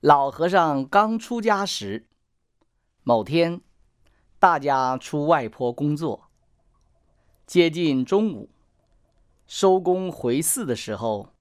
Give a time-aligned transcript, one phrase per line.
[0.00, 2.06] 老和尚刚出家时，
[3.02, 3.60] 某天，
[4.38, 6.30] 大家出外坡工作，
[7.44, 8.48] 接近中午，
[9.48, 11.34] 收工回寺的时候，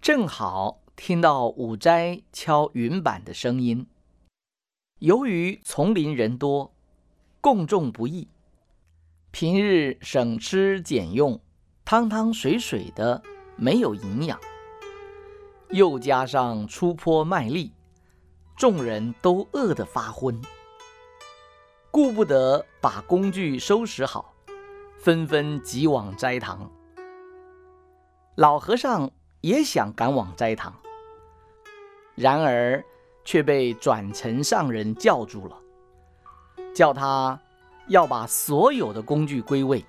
[0.00, 3.86] 正好听到五斋敲云板的声音。
[4.98, 6.74] 由于丛林人多，
[7.40, 8.26] 共种不易，
[9.30, 11.40] 平日省吃俭用，
[11.84, 13.22] 汤汤水水的，
[13.54, 14.40] 没有营养，
[15.70, 17.72] 又加上出坡卖力。
[18.62, 20.40] 众人都饿得发昏，
[21.90, 24.32] 顾不得把工具收拾好，
[25.00, 26.70] 纷纷急往斋堂。
[28.36, 30.72] 老和尚也想赶往斋堂，
[32.14, 32.84] 然而
[33.24, 35.58] 却被转尘上人叫住了，
[36.72, 37.36] 叫他
[37.88, 39.84] 要把所有的工具归位。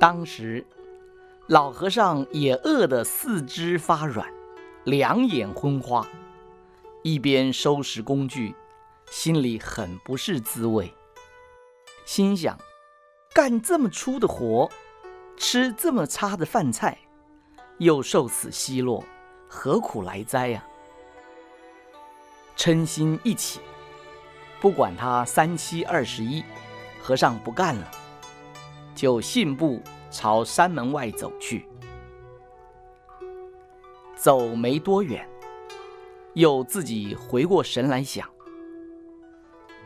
[0.00, 0.66] 当时
[1.46, 4.28] 老和尚也饿得四肢发软，
[4.82, 6.04] 两眼昏花。
[7.06, 8.54] 一边收拾工具，
[9.10, 10.90] 心里很不是滋味。
[12.06, 12.58] 心想：
[13.34, 14.70] 干这么粗的活，
[15.36, 16.96] 吃这么差的饭菜，
[17.76, 19.04] 又受此奚落，
[19.46, 20.66] 何苦来哉呀？
[22.56, 23.60] 嗔心一起，
[24.58, 26.42] 不管他三七二十一，
[27.02, 27.90] 和尚不干了，
[28.94, 31.68] 就信步朝山门外走去。
[34.16, 35.28] 走没多远。
[36.34, 38.28] 又自己回过神来想：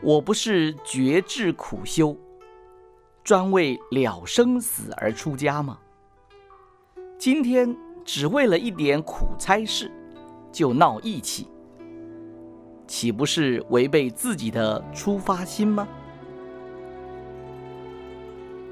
[0.01, 2.17] 我不是绝志苦修，
[3.23, 5.79] 专为了生死而出家吗？
[7.19, 9.91] 今天只为了一点苦差事，
[10.51, 11.47] 就闹义气，
[12.87, 15.87] 岂不是违背自己的出发心吗？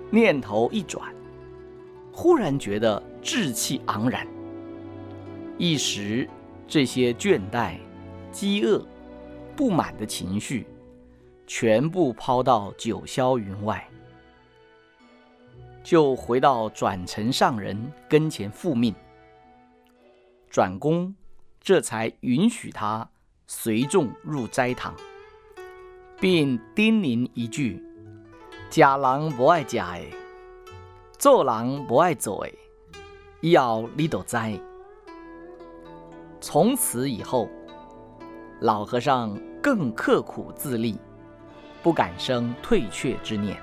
[0.09, 1.13] 念头一转，
[2.11, 4.25] 忽然觉得志气昂然，
[5.59, 6.27] 一时。
[6.67, 7.77] 这些倦怠、
[8.29, 8.85] 饥饿、
[9.55, 10.67] 不满的情绪，
[11.47, 13.87] 全部抛到九霄云外，
[15.81, 18.93] 就回到转尘上人跟前复命。
[20.49, 21.15] 转公
[21.61, 23.09] 这才允许他
[23.45, 24.93] 随众入斋堂，
[26.19, 27.81] 并叮咛一句
[28.69, 30.03] ：“假人不爱假的，
[31.17, 32.53] 做人不爱做的，
[33.39, 34.37] 以后你都知。”
[36.39, 37.49] 从此以后，
[38.61, 40.99] 老和尚更刻苦自立，
[41.81, 43.57] 不敢生退却之念。